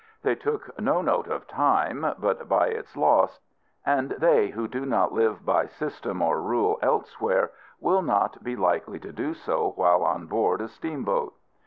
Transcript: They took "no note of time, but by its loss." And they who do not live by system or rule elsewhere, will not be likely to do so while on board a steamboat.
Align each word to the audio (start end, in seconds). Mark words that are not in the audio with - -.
They 0.23 0.33
took 0.33 0.79
"no 0.81 1.03
note 1.03 1.27
of 1.27 1.45
time, 1.47 2.15
but 2.17 2.49
by 2.49 2.69
its 2.69 2.97
loss." 2.97 3.39
And 3.85 4.09
they 4.09 4.49
who 4.49 4.67
do 4.67 4.83
not 4.83 5.13
live 5.13 5.45
by 5.45 5.67
system 5.67 6.23
or 6.23 6.41
rule 6.41 6.79
elsewhere, 6.81 7.51
will 7.79 8.01
not 8.01 8.43
be 8.43 8.55
likely 8.55 8.97
to 8.97 9.11
do 9.11 9.35
so 9.35 9.73
while 9.75 10.01
on 10.01 10.25
board 10.25 10.59
a 10.59 10.69
steamboat. 10.69 11.35